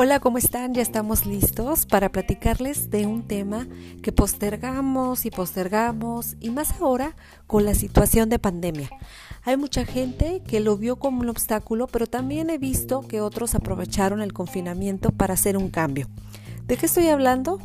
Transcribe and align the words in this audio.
Hola, 0.00 0.20
¿cómo 0.20 0.38
están? 0.38 0.74
Ya 0.74 0.82
estamos 0.82 1.26
listos 1.26 1.84
para 1.84 2.12
platicarles 2.12 2.88
de 2.88 3.04
un 3.06 3.26
tema 3.26 3.66
que 4.00 4.12
postergamos 4.12 5.26
y 5.26 5.32
postergamos 5.32 6.36
y 6.38 6.50
más 6.50 6.80
ahora 6.80 7.16
con 7.48 7.64
la 7.64 7.74
situación 7.74 8.28
de 8.28 8.38
pandemia. 8.38 8.90
Hay 9.42 9.56
mucha 9.56 9.84
gente 9.84 10.40
que 10.46 10.60
lo 10.60 10.76
vio 10.76 11.00
como 11.00 11.22
un 11.22 11.28
obstáculo, 11.28 11.88
pero 11.88 12.06
también 12.06 12.48
he 12.48 12.58
visto 12.58 13.00
que 13.08 13.20
otros 13.20 13.56
aprovecharon 13.56 14.22
el 14.22 14.32
confinamiento 14.32 15.10
para 15.10 15.34
hacer 15.34 15.56
un 15.56 15.68
cambio. 15.68 16.06
¿De 16.68 16.76
qué 16.76 16.86
estoy 16.86 17.08
hablando? 17.08 17.58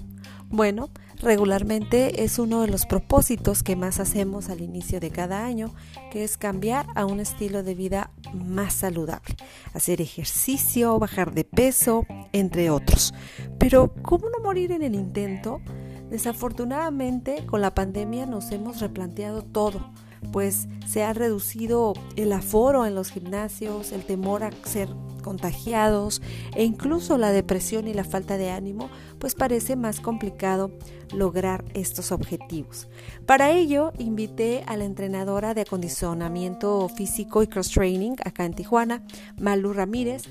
Bueno, 0.50 0.90
regularmente 1.24 2.24
es 2.24 2.38
uno 2.38 2.62
de 2.62 2.68
los 2.68 2.86
propósitos 2.86 3.64
que 3.64 3.76
más 3.76 4.00
hacemos 4.00 4.50
al 4.50 4.62
inicio 4.62 5.00
de 5.00 5.10
cada 5.10 5.46
año, 5.46 5.74
que 6.12 6.24
es 6.24 6.38
cambiar 6.38 6.86
a 6.96 7.06
un 7.06 7.20
estilo 7.20 7.64
de 7.64 7.74
vida 7.74 8.12
más 8.34 8.74
saludable, 8.74 9.36
hacer 9.74 10.02
ejercicio, 10.02 11.00
bajar 11.00 11.34
de 11.34 11.46
peso, 11.46 12.06
entre 12.34 12.70
otros. 12.70 13.14
Pero, 13.58 13.94
¿cómo 14.04 14.30
no 14.30 14.44
morir 14.44 14.72
en 14.72 14.84
el 14.84 14.96
intento? 14.96 15.62
Desafortunadamente, 16.10 17.46
con 17.46 17.62
la 17.62 17.74
pandemia 17.74 18.26
nos 18.26 18.52
hemos 18.52 18.82
replanteado 18.82 19.42
todo 19.42 19.92
pues 20.32 20.68
se 20.88 21.04
ha 21.04 21.14
reducido 21.14 21.94
el 22.16 22.32
aforo 22.32 22.86
en 22.86 22.96
los 22.96 23.12
gimnasios, 23.12 23.92
el 23.92 24.04
temor 24.06 24.44
a 24.44 24.52
ser 24.64 24.90
contagiados 25.24 26.22
e 26.56 26.64
incluso 26.64 27.18
la 27.18 27.32
depresión 27.32 27.88
y 27.88 27.94
la 27.94 28.04
falta 28.04 28.38
de 28.38 28.52
ánimo, 28.52 28.90
pues 29.18 29.34
parece 29.34 29.76
más 29.76 30.00
complicado 30.00 30.72
lograr 31.14 31.66
estos 31.74 32.12
objetivos. 32.12 32.88
Para 33.26 33.52
ello, 33.52 33.94
invité 33.98 34.64
a 34.68 34.78
la 34.78 34.86
entrenadora 34.86 35.54
de 35.54 35.62
acondicionamiento 35.62 36.88
físico 36.90 37.42
y 37.42 37.48
cross 37.48 37.72
training 37.72 38.16
acá 38.24 38.46
en 38.46 38.54
Tijuana, 38.54 39.04
Malu 39.40 39.74
Ramírez, 39.74 40.24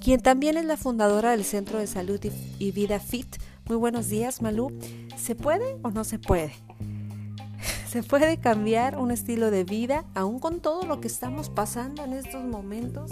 quien 0.00 0.20
también 0.20 0.56
es 0.56 0.64
la 0.64 0.76
fundadora 0.76 1.32
del 1.32 1.44
Centro 1.44 1.78
de 1.78 1.86
Salud 1.86 2.20
y 2.58 2.70
Vida 2.70 3.00
Fit. 3.00 3.36
Muy 3.68 3.76
buenos 3.76 4.08
días, 4.08 4.40
Malu. 4.40 4.72
¿Se 5.16 5.34
puede 5.34 5.76
o 5.82 5.90
no 5.90 6.04
se 6.04 6.18
puede? 6.18 6.52
Se 7.90 8.02
puede 8.02 8.36
cambiar 8.36 8.98
un 8.98 9.10
estilo 9.10 9.50
de 9.50 9.64
vida, 9.64 10.04
aún 10.14 10.40
con 10.40 10.60
todo 10.60 10.84
lo 10.84 11.00
que 11.00 11.08
estamos 11.08 11.48
pasando 11.48 12.04
en 12.04 12.12
estos 12.12 12.44
momentos. 12.44 13.10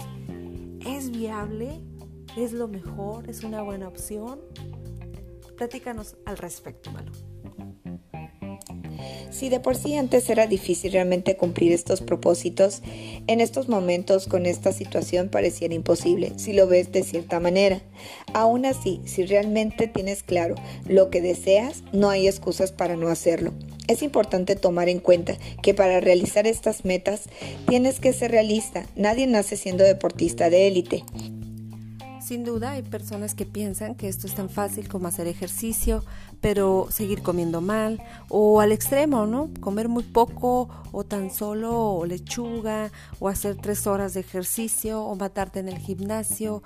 ¿Es 0.85 1.09
viable? 1.09 1.81
¿Es 2.37 2.51
lo 2.53 2.67
mejor? 2.67 3.27
¿Es 3.27 3.43
una 3.43 3.63
buena 3.63 3.87
opción? 3.87 4.39
Platícanos 5.57 6.15
al 6.25 6.37
respecto, 6.37 6.91
Malu. 6.91 7.11
Si 9.31 9.49
de 9.49 9.59
por 9.59 9.75
sí 9.75 9.95
antes 9.95 10.29
era 10.29 10.45
difícil 10.45 10.91
realmente 10.91 11.37
cumplir 11.37 11.71
estos 11.71 12.01
propósitos, 12.01 12.83
en 12.85 13.41
estos 13.41 13.69
momentos 13.69 14.27
con 14.27 14.45
esta 14.45 14.71
situación 14.73 15.29
pareciera 15.29 15.73
imposible, 15.73 16.33
si 16.37 16.53
lo 16.53 16.67
ves 16.67 16.91
de 16.91 17.01
cierta 17.01 17.39
manera. 17.39 17.81
Aún 18.35 18.63
así, 18.63 19.01
si 19.05 19.25
realmente 19.25 19.87
tienes 19.87 20.21
claro 20.21 20.53
lo 20.85 21.09
que 21.09 21.21
deseas, 21.21 21.83
no 21.93 22.11
hay 22.11 22.27
excusas 22.27 22.71
para 22.71 22.95
no 22.95 23.07
hacerlo. 23.07 23.53
Es 23.87 24.03
importante 24.03 24.55
tomar 24.55 24.89
en 24.89 24.99
cuenta 24.99 25.37
que 25.63 25.73
para 25.73 25.99
realizar 25.99 26.45
estas 26.45 26.85
metas 26.85 27.29
tienes 27.67 27.99
que 27.99 28.13
ser 28.13 28.31
realista. 28.31 28.85
Nadie 28.95 29.27
nace 29.27 29.55
siendo 29.55 29.83
deportista 29.83 30.49
de 30.49 30.67
élite. 30.67 31.03
Sin 32.27 32.43
duda 32.43 32.71
hay 32.71 32.81
personas 32.81 33.35
que 33.35 33.45
piensan 33.45 33.95
que 33.95 34.09
esto 34.09 34.27
es 34.27 34.35
tan 34.35 34.49
fácil 34.49 34.89
como 34.89 35.07
hacer 35.07 35.27
ejercicio, 35.27 36.03
pero 36.41 36.87
seguir 36.89 37.21
comiendo 37.21 37.61
mal 37.61 38.03
o 38.27 38.59
al 38.59 38.73
extremo, 38.73 39.25
¿no? 39.25 39.49
Comer 39.61 39.87
muy 39.87 40.03
poco 40.03 40.67
o 40.91 41.05
tan 41.05 41.31
solo 41.31 42.03
lechuga 42.05 42.91
o 43.19 43.29
hacer 43.29 43.55
tres 43.55 43.87
horas 43.87 44.13
de 44.13 44.19
ejercicio 44.19 45.03
o 45.03 45.15
matarte 45.15 45.59
en 45.59 45.69
el 45.69 45.77
gimnasio. 45.77 46.63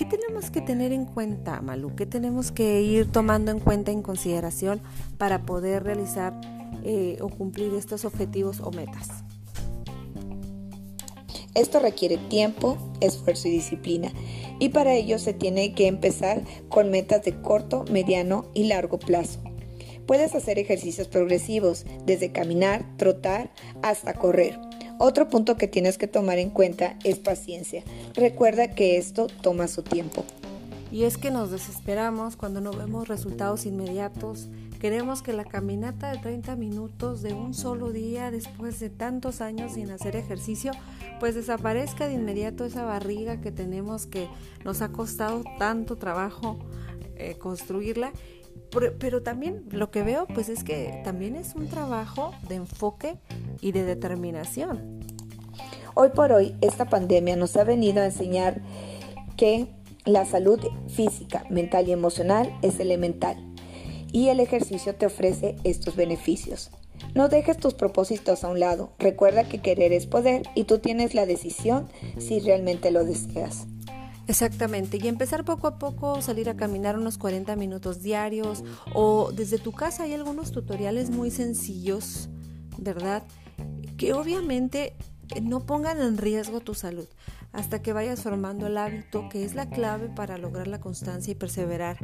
¿Qué 0.00 0.06
tenemos 0.06 0.50
que 0.50 0.62
tener 0.62 0.92
en 0.92 1.04
cuenta, 1.04 1.60
Malu? 1.60 1.94
¿Qué 1.94 2.06
tenemos 2.06 2.52
que 2.52 2.80
ir 2.80 3.12
tomando 3.12 3.50
en 3.50 3.60
cuenta, 3.60 3.90
en 3.92 4.00
consideración 4.00 4.80
para 5.18 5.42
poder 5.42 5.84
realizar 5.84 6.40
eh, 6.84 7.18
o 7.20 7.28
cumplir 7.28 7.74
estos 7.74 8.06
objetivos 8.06 8.60
o 8.60 8.70
metas? 8.70 9.08
Esto 11.54 11.80
requiere 11.80 12.16
tiempo, 12.16 12.78
esfuerzo 13.02 13.48
y 13.48 13.50
disciplina 13.50 14.10
y 14.58 14.70
para 14.70 14.94
ello 14.94 15.18
se 15.18 15.34
tiene 15.34 15.74
que 15.74 15.86
empezar 15.86 16.44
con 16.70 16.90
metas 16.90 17.22
de 17.22 17.38
corto, 17.42 17.84
mediano 17.92 18.46
y 18.54 18.68
largo 18.68 18.98
plazo. 18.98 19.40
Puedes 20.06 20.34
hacer 20.34 20.58
ejercicios 20.58 21.08
progresivos, 21.08 21.84
desde 22.06 22.32
caminar, 22.32 22.86
trotar 22.96 23.52
hasta 23.82 24.14
correr. 24.14 24.58
Otro 25.02 25.30
punto 25.30 25.56
que 25.56 25.66
tienes 25.66 25.96
que 25.96 26.08
tomar 26.08 26.36
en 26.36 26.50
cuenta 26.50 26.98
es 27.04 27.18
paciencia. 27.18 27.82
Recuerda 28.12 28.74
que 28.74 28.98
esto 28.98 29.28
toma 29.40 29.66
su 29.66 29.82
tiempo. 29.82 30.26
Y 30.92 31.04
es 31.04 31.16
que 31.16 31.30
nos 31.30 31.50
desesperamos 31.50 32.36
cuando 32.36 32.60
no 32.60 32.70
vemos 32.70 33.08
resultados 33.08 33.64
inmediatos. 33.64 34.50
Queremos 34.78 35.22
que 35.22 35.32
la 35.32 35.46
caminata 35.46 36.12
de 36.12 36.18
30 36.18 36.54
minutos 36.56 37.22
de 37.22 37.32
un 37.32 37.54
solo 37.54 37.92
día 37.92 38.30
después 38.30 38.78
de 38.78 38.90
tantos 38.90 39.40
años 39.40 39.72
sin 39.72 39.90
hacer 39.90 40.16
ejercicio, 40.16 40.72
pues 41.18 41.34
desaparezca 41.34 42.06
de 42.06 42.12
inmediato 42.12 42.66
esa 42.66 42.84
barriga 42.84 43.40
que 43.40 43.52
tenemos 43.52 44.04
que 44.04 44.28
nos 44.66 44.82
ha 44.82 44.92
costado 44.92 45.44
tanto 45.58 45.96
trabajo 45.96 46.58
eh, 47.16 47.38
construirla. 47.38 48.12
Pero, 48.70 48.98
pero 48.98 49.22
también 49.22 49.64
lo 49.70 49.90
que 49.90 50.02
veo 50.02 50.26
pues 50.26 50.50
es 50.50 50.62
que 50.62 51.00
también 51.04 51.36
es 51.36 51.54
un 51.54 51.68
trabajo 51.68 52.34
de 52.50 52.56
enfoque 52.56 53.18
y 53.60 53.72
de 53.72 53.84
determinación. 53.84 55.00
Hoy 55.94 56.10
por 56.14 56.32
hoy 56.32 56.56
esta 56.60 56.88
pandemia 56.88 57.36
nos 57.36 57.56
ha 57.56 57.64
venido 57.64 58.00
a 58.00 58.06
enseñar 58.06 58.62
que 59.36 59.68
la 60.04 60.24
salud 60.24 60.60
física, 60.88 61.44
mental 61.50 61.88
y 61.88 61.92
emocional 61.92 62.56
es 62.62 62.80
elemental 62.80 63.36
y 64.12 64.28
el 64.28 64.40
ejercicio 64.40 64.94
te 64.94 65.06
ofrece 65.06 65.56
estos 65.64 65.96
beneficios. 65.96 66.70
No 67.14 67.28
dejes 67.28 67.56
tus 67.56 67.74
propósitos 67.74 68.44
a 68.44 68.48
un 68.48 68.60
lado. 68.60 68.92
Recuerda 68.98 69.48
que 69.48 69.60
querer 69.60 69.92
es 69.92 70.06
poder 70.06 70.42
y 70.54 70.64
tú 70.64 70.78
tienes 70.78 71.14
la 71.14 71.26
decisión 71.26 71.88
si 72.18 72.40
realmente 72.40 72.90
lo 72.90 73.04
deseas. 73.04 73.66
Exactamente, 74.28 74.98
y 75.02 75.08
empezar 75.08 75.44
poco 75.44 75.66
a 75.66 75.78
poco, 75.78 76.22
salir 76.22 76.48
a 76.48 76.56
caminar 76.56 76.96
unos 76.96 77.18
40 77.18 77.56
minutos 77.56 78.00
diarios 78.00 78.62
o 78.94 79.32
desde 79.32 79.58
tu 79.58 79.72
casa 79.72 80.04
hay 80.04 80.14
algunos 80.14 80.52
tutoriales 80.52 81.10
muy 81.10 81.32
sencillos, 81.32 82.28
¿verdad? 82.78 83.24
Que 84.00 84.14
obviamente 84.14 84.94
no 85.42 85.66
pongan 85.66 86.00
en 86.00 86.16
riesgo 86.16 86.60
tu 86.60 86.72
salud 86.72 87.04
hasta 87.52 87.82
que 87.82 87.92
vayas 87.92 88.22
formando 88.22 88.66
el 88.66 88.78
hábito 88.78 89.28
que 89.28 89.44
es 89.44 89.54
la 89.54 89.68
clave 89.68 90.08
para 90.08 90.38
lograr 90.38 90.68
la 90.68 90.80
constancia 90.80 91.32
y 91.32 91.34
perseverar 91.34 91.98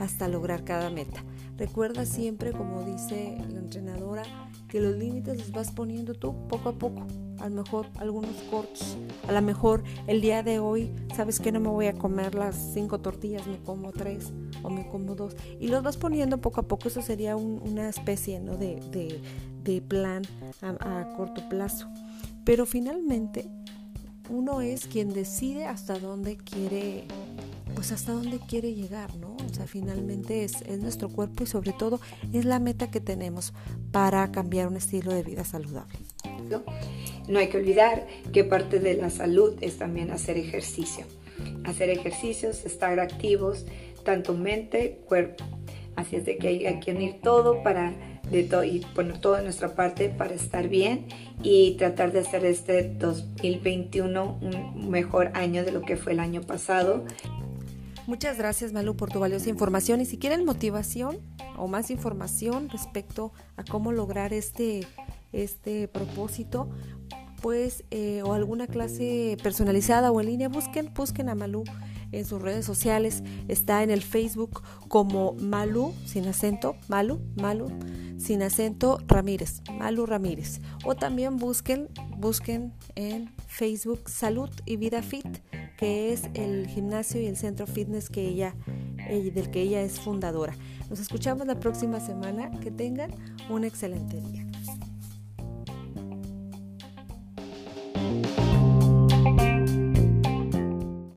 hasta 0.00 0.28
lograr 0.28 0.64
cada 0.64 0.88
meta. 0.88 1.22
Recuerda 1.58 2.06
siempre, 2.06 2.52
como 2.52 2.84
dice 2.84 3.36
la 3.50 3.58
entrenadora, 3.58 4.22
que 4.66 4.80
los 4.80 4.96
límites 4.96 5.36
los 5.36 5.52
vas 5.52 5.72
poniendo 5.72 6.14
tú 6.14 6.48
poco 6.48 6.70
a 6.70 6.72
poco. 6.72 7.06
A 7.38 7.50
lo 7.50 7.62
mejor 7.62 7.86
algunos 7.98 8.34
cortos. 8.50 8.96
A 9.28 9.32
lo 9.32 9.42
mejor 9.42 9.84
el 10.06 10.22
día 10.22 10.42
de 10.42 10.58
hoy, 10.58 10.90
sabes 11.14 11.38
que 11.38 11.52
no 11.52 11.60
me 11.60 11.68
voy 11.68 11.86
a 11.86 11.92
comer 11.92 12.34
las 12.34 12.56
cinco 12.72 13.00
tortillas, 13.00 13.46
me 13.46 13.58
como 13.58 13.92
tres 13.92 14.32
o 14.62 14.70
me 14.70 14.88
como 14.88 15.14
dos. 15.14 15.36
Y 15.60 15.68
los 15.68 15.82
vas 15.82 15.98
poniendo 15.98 16.40
poco 16.40 16.62
a 16.62 16.68
poco. 16.68 16.88
Eso 16.88 17.02
sería 17.02 17.36
una 17.36 17.90
especie 17.90 18.40
¿no? 18.40 18.56
de, 18.56 19.20
plan 19.80 20.22
a 20.60 21.14
corto 21.16 21.48
plazo. 21.48 21.88
Pero 22.44 22.66
finalmente 22.66 23.48
uno 24.28 24.60
es 24.60 24.86
quien 24.86 25.12
decide 25.12 25.66
hasta 25.66 25.98
dónde 25.98 26.36
quiere, 26.36 27.04
pues 27.74 27.92
hasta 27.92 28.12
dónde 28.12 28.38
quiere 28.38 28.74
llegar, 28.74 29.14
¿no? 29.16 29.36
O 29.36 29.54
sea, 29.54 29.66
finalmente 29.66 30.44
es, 30.44 30.62
es 30.62 30.78
nuestro 30.78 31.08
cuerpo 31.08 31.44
y 31.44 31.46
sobre 31.46 31.72
todo 31.72 32.00
es 32.32 32.44
la 32.44 32.58
meta 32.58 32.90
que 32.90 33.00
tenemos 33.00 33.52
para 33.90 34.30
cambiar 34.32 34.68
un 34.68 34.76
estilo 34.76 35.12
de 35.12 35.22
vida 35.22 35.44
saludable. 35.44 35.98
No 37.28 37.38
hay 37.38 37.48
que 37.48 37.58
olvidar 37.58 38.06
que 38.32 38.44
parte 38.44 38.78
de 38.78 38.94
la 38.94 39.10
salud 39.10 39.56
es 39.60 39.78
también 39.78 40.10
hacer 40.10 40.36
ejercicio. 40.36 41.06
Hacer 41.64 41.90
ejercicios, 41.90 42.64
estar 42.64 42.98
activos, 43.00 43.66
tanto 44.04 44.34
mente, 44.34 45.00
cuerpo. 45.06 45.44
Así 45.96 46.16
es 46.16 46.24
de 46.24 46.38
que 46.38 46.48
hay, 46.48 46.66
hay 46.66 46.80
que 46.80 46.92
unir 46.92 47.20
todo 47.22 47.62
para 47.62 47.94
de 48.32 48.66
y 48.66 48.80
poner 48.94 49.18
todo 49.18 49.34
de 49.34 49.42
nuestra 49.42 49.74
parte 49.74 50.08
para 50.08 50.34
estar 50.34 50.68
bien 50.68 51.06
y 51.42 51.72
tratar 51.72 52.12
de 52.12 52.20
hacer 52.20 52.44
este 52.46 52.82
2021 52.82 54.38
un 54.40 54.90
mejor 54.90 55.30
año 55.34 55.64
de 55.64 55.70
lo 55.70 55.82
que 55.82 55.96
fue 55.96 56.12
el 56.12 56.20
año 56.20 56.40
pasado. 56.40 57.04
Muchas 58.06 58.38
gracias 58.38 58.72
Malu 58.72 58.96
por 58.96 59.10
tu 59.10 59.20
valiosa 59.20 59.50
información 59.50 60.00
y 60.00 60.06
si 60.06 60.18
quieren 60.18 60.44
motivación 60.44 61.18
o 61.56 61.68
más 61.68 61.90
información 61.90 62.68
respecto 62.70 63.32
a 63.56 63.64
cómo 63.64 63.92
lograr 63.92 64.32
este, 64.32 64.86
este 65.32 65.86
propósito, 65.86 66.68
pues 67.42 67.84
eh, 67.90 68.22
o 68.24 68.32
alguna 68.32 68.66
clase 68.66 69.36
personalizada 69.42 70.10
o 70.10 70.20
en 70.20 70.26
línea, 70.26 70.48
busquen, 70.48 70.92
busquen 70.94 71.28
a 71.28 71.34
Malu 71.34 71.64
en 72.12 72.24
sus 72.24 72.40
redes 72.40 72.64
sociales. 72.64 73.22
Está 73.48 73.82
en 73.82 73.90
el 73.90 74.02
Facebook 74.02 74.62
como 74.88 75.34
Malu, 75.34 75.92
sin 76.04 76.26
acento, 76.26 76.76
Malu, 76.88 77.20
Malu, 77.40 77.68
sin 78.18 78.42
acento 78.42 78.98
Ramírez, 79.08 79.62
Malu 79.78 80.06
Ramírez. 80.06 80.60
O 80.84 80.94
también 80.94 81.36
busquen, 81.36 81.88
busquen 82.18 82.72
en 82.94 83.34
Facebook 83.48 84.08
Salud 84.08 84.50
y 84.64 84.76
Vida 84.76 85.02
Fit 85.02 85.26
que 85.82 86.12
es 86.12 86.22
el 86.34 86.68
gimnasio 86.68 87.20
y 87.20 87.26
el 87.26 87.36
centro 87.36 87.66
fitness 87.66 88.08
que 88.08 88.28
ella, 88.28 88.54
del 89.08 89.50
que 89.50 89.62
ella 89.62 89.82
es 89.82 89.98
fundadora. 89.98 90.54
Nos 90.88 91.00
escuchamos 91.00 91.44
la 91.44 91.58
próxima 91.58 91.98
semana. 91.98 92.52
Que 92.60 92.70
tengan 92.70 93.10
un 93.50 93.64
excelente 93.64 94.20
día. 94.20 94.51